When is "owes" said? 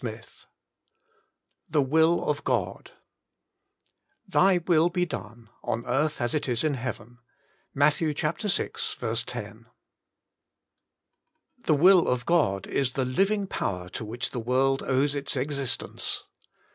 14.81-15.13